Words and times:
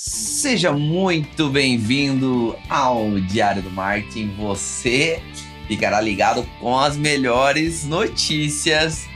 Seja 0.00 0.70
muito 0.70 1.50
bem-vindo 1.50 2.56
ao 2.68 3.18
Diário 3.18 3.62
do 3.62 3.70
Marketing. 3.72 4.32
Você 4.38 5.20
ficará 5.66 6.00
ligado 6.00 6.48
com 6.60 6.78
as 6.78 6.96
melhores 6.96 7.84
notícias 7.84 9.08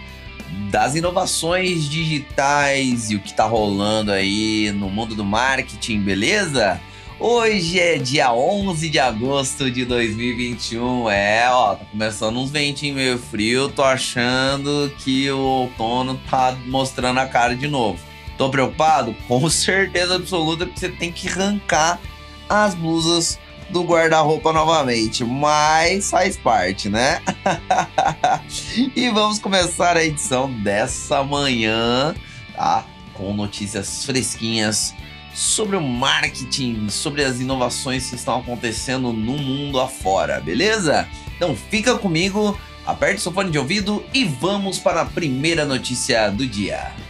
das 0.73 0.97
inovações 0.97 1.89
digitais 1.89 3.13
e 3.13 3.15
o 3.15 3.21
que 3.21 3.29
está 3.29 3.45
rolando 3.45 4.11
aí 4.11 4.73
no 4.73 4.91
mundo 4.91 5.15
do 5.15 5.25
marketing, 5.25 6.01
beleza? 6.01 6.81
Hoje 7.21 7.79
é 7.79 7.97
dia 7.97 8.33
11 8.33 8.91
de 8.91 8.99
agosto 8.99 9.71
de 9.71 9.85
2021. 9.85 11.09
É, 11.09 11.49
ó, 11.49 11.77
tá 11.77 11.85
começando 11.85 12.37
uns 12.41 12.51
ventinhos 12.51 12.97
meio 12.97 13.19
frio. 13.21 13.69
Tô 13.69 13.85
achando 13.85 14.93
que 14.99 15.31
o 15.31 15.39
outono 15.39 16.21
tá 16.29 16.59
mostrando 16.67 17.21
a 17.21 17.27
cara 17.27 17.55
de 17.55 17.69
novo. 17.69 18.12
Tô 18.43 18.51
preocupado? 18.51 19.15
Com 19.29 19.49
certeza 19.49 20.17
absoluta, 20.17 20.67
porque 20.67 20.81
você 20.81 20.89
tem 20.89 21.13
que 21.13 21.29
arrancar 21.29 22.01
as 22.49 22.75
blusas 22.75 23.39
do 23.71 23.85
guarda-roupa 23.85 24.53
novamente, 24.53 25.25
mas 25.25 26.11
faz 26.11 26.37
parte, 26.37 26.89
né? 26.89 27.23
e 28.97 29.09
vamos 29.11 29.39
começar 29.39 29.97
a 29.97 30.05
edição 30.05 30.53
dessa 30.55 31.23
manhã, 31.23 32.17
tá? 32.57 32.85
Com 33.15 33.33
notícias 33.33 34.05
fresquinhas 34.05 34.93
sobre 35.33 35.77
o 35.77 35.81
marketing, 35.81 36.89
sobre 36.89 37.23
as 37.23 37.39
inovações 37.39 38.11
que 38.11 38.17
estão 38.17 38.41
acontecendo 38.41 39.13
no 39.13 39.39
mundo 39.39 39.79
afora, 39.79 40.41
beleza? 40.41 41.09
Então 41.37 41.55
fica 41.55 41.97
comigo, 41.97 42.59
aperte 42.85 43.21
seu 43.21 43.31
fone 43.31 43.53
de 43.53 43.59
ouvido 43.59 44.05
e 44.13 44.25
vamos 44.25 44.81
para 44.81 45.03
a 45.03 45.07
primeira 45.07 45.65
notícia 45.65 46.29
do 46.29 46.45
dia. 46.45 47.02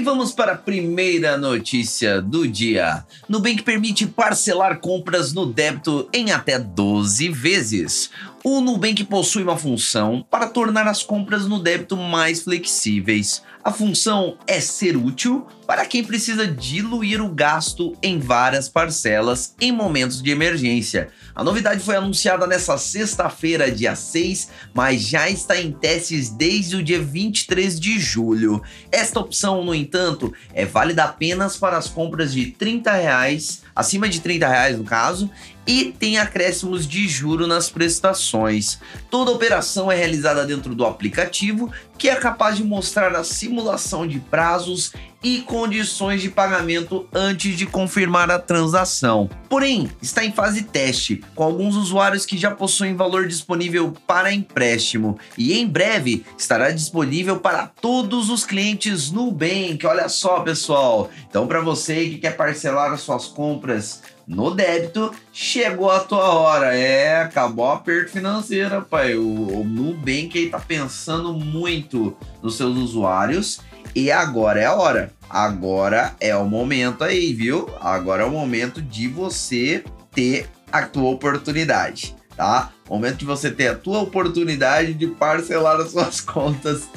E 0.00 0.02
vamos 0.02 0.32
para 0.32 0.52
a 0.52 0.56
primeira 0.56 1.36
notícia 1.36 2.22
do 2.22 2.48
dia. 2.48 3.04
Nubank 3.28 3.62
permite 3.62 4.06
parcelar 4.06 4.80
compras 4.80 5.34
no 5.34 5.44
débito 5.44 6.08
em 6.10 6.32
até 6.32 6.58
12 6.58 7.28
vezes. 7.28 8.10
O 8.42 8.62
Nubank 8.62 9.04
possui 9.04 9.42
uma 9.42 9.58
função 9.58 10.24
para 10.30 10.46
tornar 10.46 10.88
as 10.88 11.02
compras 11.02 11.46
no 11.46 11.62
débito 11.62 11.94
mais 11.94 12.40
flexíveis. 12.40 13.42
A 13.62 13.70
função 13.70 14.38
é 14.46 14.58
ser 14.60 14.96
útil 14.96 15.46
para 15.66 15.84
quem 15.84 16.02
precisa 16.02 16.46
diluir 16.46 17.20
o 17.20 17.28
gasto 17.28 17.94
em 18.02 18.18
várias 18.18 18.66
parcelas 18.66 19.54
em 19.60 19.70
momentos 19.70 20.22
de 20.22 20.30
emergência. 20.30 21.10
A 21.34 21.44
novidade 21.44 21.84
foi 21.84 21.96
anunciada 21.96 22.46
nesta 22.46 22.78
sexta-feira, 22.78 23.70
dia 23.70 23.94
6, 23.94 24.48
mas 24.72 25.02
já 25.02 25.28
está 25.28 25.60
em 25.60 25.70
testes 25.70 26.30
desde 26.30 26.76
o 26.76 26.82
dia 26.82 27.00
23 27.00 27.78
de 27.78 27.98
julho. 28.00 28.62
Esta 28.90 29.20
opção, 29.20 29.62
no 29.62 29.74
entanto, 29.74 30.32
é 30.54 30.64
válida 30.64 31.04
apenas 31.04 31.58
para 31.58 31.76
as 31.76 31.88
compras 31.88 32.32
de 32.32 32.46
30 32.46 32.90
reais, 32.92 33.62
acima 33.76 34.08
de 34.08 34.20
30 34.20 34.48
reais 34.48 34.78
no 34.78 34.84
caso, 34.84 35.30
e 35.66 35.92
tem 35.98 36.18
acréscimos 36.18 36.86
de 36.86 37.08
juro 37.08 37.46
nas 37.46 37.70
prestações. 37.70 38.78
Toda 39.10 39.30
operação 39.30 39.90
é 39.90 39.96
realizada 39.96 40.44
dentro 40.46 40.74
do 40.74 40.84
aplicativo, 40.84 41.70
que 41.98 42.08
é 42.08 42.14
capaz 42.14 42.56
de 42.56 42.64
mostrar 42.64 43.14
a 43.14 43.22
simulação 43.22 44.06
de 44.06 44.18
prazos 44.18 44.92
e 45.22 45.42
condições 45.42 46.22
de 46.22 46.30
pagamento 46.30 47.06
antes 47.12 47.54
de 47.56 47.66
confirmar 47.66 48.30
a 48.30 48.38
transação. 48.38 49.28
Porém, 49.50 49.90
está 50.00 50.24
em 50.24 50.32
fase 50.32 50.62
teste, 50.62 51.22
com 51.34 51.44
alguns 51.44 51.76
usuários 51.76 52.24
que 52.24 52.38
já 52.38 52.50
possuem 52.50 52.96
valor 52.96 53.26
disponível 53.26 53.92
para 54.06 54.32
empréstimo 54.32 55.18
e 55.36 55.58
em 55.58 55.66
breve 55.66 56.24
estará 56.38 56.70
disponível 56.70 57.38
para 57.38 57.66
todos 57.66 58.30
os 58.30 58.44
clientes 58.44 59.10
Nubank. 59.10 59.84
Olha 59.84 60.08
só, 60.08 60.40
pessoal. 60.40 61.10
Então, 61.28 61.46
para 61.46 61.60
você 61.60 62.08
que 62.08 62.18
quer 62.18 62.36
parcelar 62.36 62.92
as 62.92 63.02
suas 63.02 63.26
compras 63.26 64.02
no 64.30 64.54
débito, 64.54 65.12
chegou 65.32 65.90
a 65.90 65.98
tua 65.98 66.32
hora. 66.32 66.76
É, 66.76 67.20
acabou 67.20 67.66
o 67.66 67.72
aperto 67.72 68.12
financeiro, 68.12 68.86
pai. 68.88 69.16
O, 69.16 69.60
o 69.60 69.64
Nubank 69.64 70.38
aí 70.38 70.48
tá 70.48 70.60
pensando 70.60 71.32
muito 71.32 72.16
nos 72.40 72.56
seus 72.56 72.76
usuários 72.76 73.60
e 73.94 74.10
agora 74.10 74.60
é 74.60 74.66
a 74.66 74.74
hora. 74.74 75.12
Agora 75.28 76.14
é 76.20 76.34
o 76.36 76.46
momento 76.46 77.02
aí, 77.02 77.34
viu? 77.34 77.68
Agora 77.80 78.22
é 78.22 78.26
o 78.26 78.30
momento 78.30 78.80
de 78.80 79.08
você 79.08 79.82
ter 80.12 80.48
a 80.70 80.82
tua 80.82 81.10
oportunidade, 81.10 82.14
tá? 82.36 82.70
Momento 82.88 83.18
de 83.18 83.24
você 83.24 83.50
ter 83.50 83.68
a 83.68 83.74
tua 83.74 83.98
oportunidade 83.98 84.94
de 84.94 85.08
parcelar 85.08 85.80
as 85.80 85.90
suas 85.90 86.20
contas. 86.22 86.88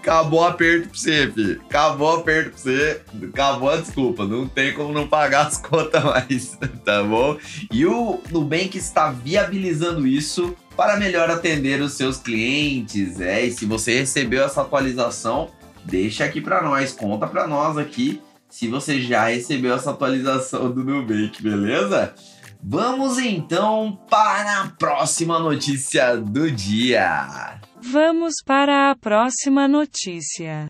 Acabou 0.00 0.40
o 0.40 0.44
aperto 0.44 0.88
pra 0.88 0.98
você, 0.98 1.30
filho. 1.30 1.60
Acabou 1.68 2.16
o 2.16 2.20
aperto 2.20 2.50
pra 2.50 2.58
você. 2.58 3.00
Acabou 3.24 3.70
a 3.70 3.76
desculpa. 3.76 4.24
Não 4.24 4.48
tem 4.48 4.72
como 4.74 4.92
não 4.92 5.06
pagar 5.06 5.46
as 5.46 5.58
contas 5.62 6.02
mais, 6.04 6.58
tá 6.84 7.02
bom? 7.02 7.36
E 7.72 7.86
o 7.86 8.20
Nubank 8.30 8.76
está 8.76 9.10
viabilizando 9.10 10.06
isso 10.06 10.56
para 10.76 10.96
melhor 10.96 11.30
atender 11.30 11.80
os 11.80 11.94
seus 11.94 12.18
clientes. 12.18 13.20
É, 13.20 13.44
e 13.44 13.50
se 13.50 13.66
você 13.66 13.98
recebeu 14.00 14.44
essa 14.44 14.62
atualização, 14.62 15.50
deixa 15.84 16.24
aqui 16.24 16.40
para 16.40 16.62
nós, 16.62 16.92
conta 16.92 17.26
para 17.26 17.46
nós 17.46 17.76
aqui 17.76 18.20
se 18.48 18.66
você 18.66 19.00
já 19.00 19.26
recebeu 19.26 19.74
essa 19.74 19.90
atualização 19.90 20.70
do 20.70 20.82
Nubank, 20.82 21.42
beleza? 21.42 22.14
Vamos 22.62 23.18
então 23.18 23.98
para 24.10 24.62
a 24.62 24.68
próxima 24.68 25.38
notícia 25.38 26.16
do 26.16 26.50
dia. 26.50 27.60
Vamos 27.82 28.34
para 28.44 28.90
a 28.90 28.96
próxima 28.96 29.68
notícia. 29.68 30.66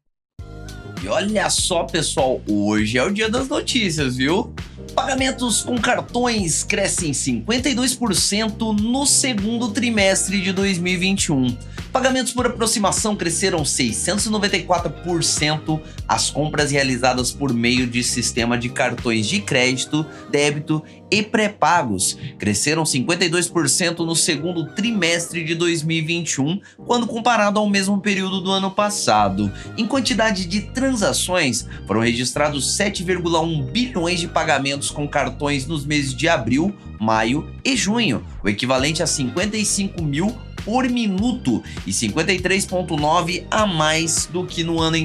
E 1.02 1.08
olha 1.08 1.48
só, 1.48 1.84
pessoal, 1.84 2.40
hoje 2.46 2.98
é 2.98 3.02
o 3.02 3.10
dia 3.10 3.28
das 3.30 3.48
notícias, 3.48 4.16
viu? 4.16 4.52
Pagamentos 4.94 5.62
com 5.62 5.78
cartões 5.78 6.62
crescem 6.64 7.12
52% 7.12 8.78
no 8.78 9.06
segundo 9.06 9.70
trimestre 9.70 10.40
de 10.40 10.52
2021. 10.52 11.56
Pagamentos 11.92 12.32
por 12.32 12.46
aproximação 12.46 13.14
cresceram 13.16 13.62
694%. 13.62 15.80
As 16.06 16.30
compras 16.30 16.70
realizadas 16.70 17.32
por 17.32 17.52
meio 17.52 17.84
de 17.86 18.04
sistema 18.04 18.58
de 18.58 18.68
cartões 18.68 19.26
de 19.26 19.40
crédito, 19.40 20.06
débito 20.30 20.84
e 21.10 21.22
pré-pagos 21.22 22.18
cresceram 22.38 22.82
52% 22.82 24.00
no 24.00 24.14
segundo 24.14 24.66
trimestre 24.74 25.42
de 25.42 25.54
2021, 25.54 26.60
quando 26.86 27.06
comparado 27.06 27.58
ao 27.58 27.66
mesmo 27.68 27.98
período 28.00 28.42
do 28.42 28.50
ano 28.50 28.70
passado. 28.70 29.50
Em 29.76 29.86
quantidade 29.86 30.46
de 30.46 30.60
transações, 30.60 31.66
foram 31.86 32.02
registrados 32.02 32.76
7,1 32.76 33.70
bilhões 33.70 34.20
de 34.20 34.28
pagamentos 34.28 34.90
com 34.90 35.08
cartões 35.08 35.66
nos 35.66 35.86
meses 35.86 36.14
de 36.14 36.28
abril, 36.28 36.74
maio 37.00 37.48
e 37.64 37.74
junho, 37.76 38.24
o 38.44 38.48
equivalente 38.48 39.02
a 39.02 39.06
55 39.06 40.02
mil 40.02 40.36
por 40.64 40.88
minuto 40.88 41.62
e 41.86 41.90
53,9 41.90 43.44
a 43.50 43.66
mais 43.66 44.24
do 44.26 44.44
que 44.44 44.62
no 44.64 44.80
ano 44.80 44.96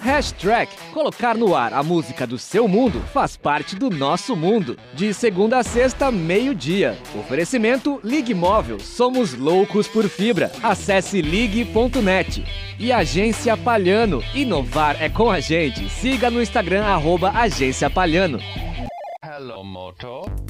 Hashtag. 0.00 0.70
Colocar 0.92 1.36
no 1.36 1.54
ar 1.54 1.74
a 1.74 1.82
música 1.82 2.26
do 2.26 2.38
seu 2.38 2.66
mundo 2.66 3.00
faz 3.12 3.36
parte 3.36 3.76
do 3.76 3.90
nosso 3.90 4.34
mundo. 4.34 4.78
De 4.94 5.12
segunda 5.12 5.58
a 5.58 5.62
sexta, 5.62 6.10
meio-dia. 6.10 6.98
Oferecimento 7.14 8.00
Ligue 8.02 8.34
Móvel. 8.34 8.80
Somos 8.80 9.34
loucos 9.34 9.86
por 9.86 10.08
fibra. 10.08 10.50
Acesse 10.62 11.20
ligue.net. 11.20 12.44
E 12.78 12.90
Agência 12.90 13.56
Palhano. 13.56 14.22
Inovar 14.34 15.00
é 15.02 15.08
com 15.08 15.30
a 15.30 15.38
gente. 15.38 15.88
Siga 15.90 16.30
no 16.30 16.42
Instagram, 16.42 16.84
arroba 16.84 17.30
Agência 17.30 17.90
Palhano. 17.90 18.40
Hello. 19.22 20.49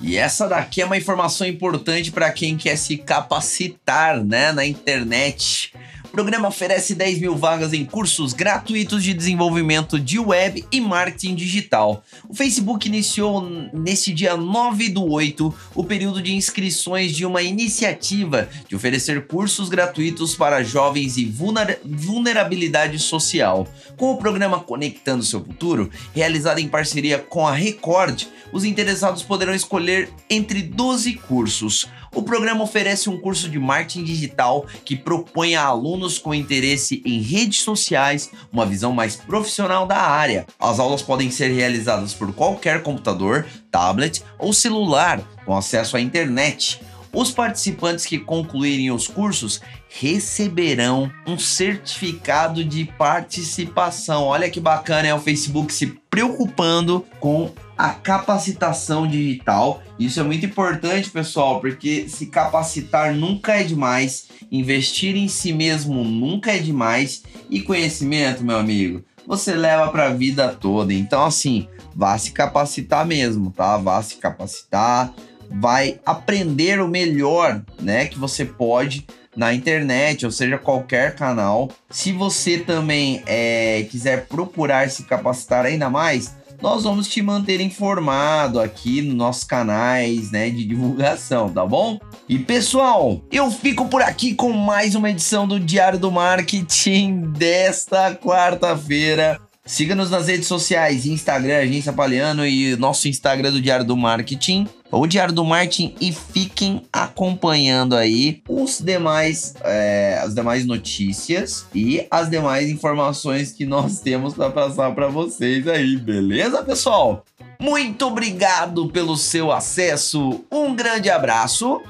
E 0.00 0.16
essa 0.16 0.48
daqui 0.48 0.80
é 0.80 0.84
uma 0.84 0.96
informação 0.96 1.46
importante 1.46 2.12
para 2.12 2.30
quem 2.30 2.56
quer 2.56 2.76
se 2.76 2.96
capacitar 2.96 4.22
né, 4.24 4.52
na 4.52 4.64
internet. 4.64 5.72
O 6.18 6.20
programa 6.20 6.48
oferece 6.48 6.96
10 6.96 7.20
mil 7.20 7.36
vagas 7.36 7.72
em 7.72 7.84
cursos 7.84 8.32
gratuitos 8.32 9.04
de 9.04 9.14
desenvolvimento 9.14 10.00
de 10.00 10.18
web 10.18 10.64
e 10.72 10.80
marketing 10.80 11.36
digital. 11.36 12.02
O 12.28 12.34
Facebook 12.34 12.88
iniciou 12.88 13.40
nesse 13.72 14.12
dia 14.12 14.36
9 14.36 14.88
do 14.88 15.08
8 15.08 15.54
o 15.76 15.84
período 15.84 16.20
de 16.20 16.34
inscrições 16.34 17.14
de 17.14 17.24
uma 17.24 17.40
iniciativa 17.40 18.48
de 18.68 18.74
oferecer 18.74 19.28
cursos 19.28 19.68
gratuitos 19.68 20.34
para 20.34 20.64
jovens 20.64 21.16
e 21.16 21.24
vulnerabilidade 21.24 22.98
social. 22.98 23.68
Com 23.96 24.10
o 24.10 24.16
programa 24.16 24.58
Conectando 24.58 25.22
Seu 25.22 25.38
Futuro, 25.38 25.88
realizado 26.12 26.58
em 26.58 26.66
parceria 26.66 27.20
com 27.20 27.46
a 27.46 27.52
Record, 27.52 28.24
os 28.52 28.64
interessados 28.64 29.22
poderão 29.22 29.54
escolher 29.54 30.10
entre 30.28 30.62
12 30.62 31.14
cursos. 31.14 31.86
O 32.14 32.22
programa 32.22 32.64
oferece 32.64 33.10
um 33.10 33.18
curso 33.18 33.48
de 33.48 33.58
marketing 33.58 34.02
digital 34.02 34.66
que 34.84 34.96
propõe 34.96 35.54
a 35.54 35.64
alunos 35.64 36.07
com 36.16 36.32
interesse 36.32 37.02
em 37.04 37.20
redes 37.20 37.60
sociais 37.60 38.30
uma 38.52 38.64
visão 38.64 38.92
mais 38.92 39.16
profissional 39.16 39.86
da 39.86 39.98
área. 39.98 40.46
As 40.58 40.78
aulas 40.78 41.02
podem 41.02 41.30
ser 41.30 41.48
realizadas 41.48 42.14
por 42.14 42.32
qualquer 42.32 42.82
computador, 42.82 43.44
tablet 43.70 44.22
ou 44.38 44.52
celular 44.52 45.20
com 45.44 45.56
acesso 45.56 45.96
à 45.96 46.00
internet. 46.00 46.80
Os 47.12 47.32
participantes 47.32 48.06
que 48.06 48.18
concluírem 48.18 48.90
os 48.90 49.08
cursos 49.08 49.60
receberão 49.88 51.10
um 51.26 51.38
certificado 51.38 52.62
de 52.62 52.84
participação. 52.84 54.24
Olha 54.24 54.50
que 54.50 54.60
bacana 54.60 55.08
é 55.08 55.14
o 55.14 55.20
Facebook 55.20 55.72
se 55.72 55.98
preocupando 56.08 57.04
com 57.18 57.50
a 57.78 57.90
capacitação 57.90 59.06
digital. 59.06 59.80
Isso 59.98 60.18
é 60.18 60.24
muito 60.24 60.44
importante, 60.44 61.10
pessoal, 61.10 61.60
porque 61.60 62.08
se 62.08 62.26
capacitar 62.26 63.14
nunca 63.14 63.54
é 63.54 63.62
demais, 63.62 64.26
investir 64.50 65.14
em 65.16 65.28
si 65.28 65.52
mesmo 65.52 66.02
nunca 66.02 66.52
é 66.52 66.58
demais 66.58 67.22
e 67.48 67.60
conhecimento, 67.62 68.44
meu 68.44 68.58
amigo, 68.58 69.04
você 69.24 69.54
leva 69.54 69.88
para 69.88 70.06
a 70.06 70.12
vida 70.12 70.48
toda. 70.48 70.92
Então, 70.92 71.24
assim, 71.24 71.68
vá 71.94 72.18
se 72.18 72.32
capacitar 72.32 73.06
mesmo, 73.06 73.52
tá? 73.52 73.76
Vá 73.76 74.02
se 74.02 74.16
capacitar, 74.16 75.14
vai 75.48 76.00
aprender 76.04 76.80
o 76.80 76.88
melhor, 76.88 77.62
né, 77.80 78.06
que 78.06 78.18
você 78.18 78.44
pode 78.44 79.06
na 79.36 79.54
internet, 79.54 80.26
ou 80.26 80.32
seja, 80.32 80.58
qualquer 80.58 81.14
canal. 81.14 81.70
Se 81.88 82.10
você 82.10 82.58
também 82.58 83.22
é, 83.24 83.86
quiser 83.88 84.26
procurar 84.26 84.90
se 84.90 85.04
capacitar 85.04 85.64
ainda 85.64 85.88
mais, 85.88 86.34
nós 86.60 86.84
vamos 86.84 87.08
te 87.08 87.22
manter 87.22 87.60
informado 87.60 88.60
aqui 88.60 89.00
nos 89.00 89.14
nossos 89.14 89.44
canais, 89.44 90.30
né, 90.30 90.50
de 90.50 90.64
divulgação, 90.64 91.48
tá 91.48 91.64
bom? 91.64 91.98
E 92.28 92.38
pessoal, 92.38 93.20
eu 93.30 93.50
fico 93.50 93.88
por 93.88 94.02
aqui 94.02 94.34
com 94.34 94.52
mais 94.52 94.94
uma 94.94 95.10
edição 95.10 95.46
do 95.46 95.60
Diário 95.60 95.98
do 95.98 96.10
Marketing 96.10 97.32
desta 97.36 98.14
quarta-feira. 98.14 99.40
Siga-nos 99.68 100.10
nas 100.10 100.28
redes 100.28 100.48
sociais, 100.48 101.04
Instagram, 101.04 101.58
Agência 101.58 101.92
Paliano 101.92 102.46
e 102.46 102.74
nosso 102.76 103.06
Instagram 103.06 103.52
do 103.52 103.60
Diário 103.60 103.84
do 103.84 103.94
Marketing, 103.94 104.66
o 104.90 105.06
Diário 105.06 105.34
do 105.34 105.44
Marketing 105.44 105.94
e 106.00 106.10
fiquem 106.10 106.84
acompanhando 106.90 107.94
aí 107.94 108.42
os 108.48 108.80
demais, 108.80 109.54
é, 109.62 110.20
as 110.24 110.34
demais 110.34 110.64
notícias 110.64 111.66
e 111.74 112.06
as 112.10 112.30
demais 112.30 112.70
informações 112.70 113.52
que 113.52 113.66
nós 113.66 114.00
temos 114.00 114.32
para 114.32 114.48
passar 114.48 114.94
para 114.94 115.08
vocês 115.08 115.68
aí, 115.68 115.98
beleza, 115.98 116.62
pessoal? 116.62 117.22
Muito 117.60 118.06
obrigado 118.06 118.88
pelo 118.88 119.18
seu 119.18 119.52
acesso, 119.52 120.46
um 120.50 120.74
grande 120.74 121.10
abraço, 121.10 121.82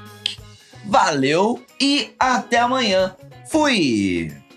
valeu 0.85 1.63
e 1.79 2.09
até 2.19 2.57
amanhã. 2.57 3.15
Fui! 3.49 4.48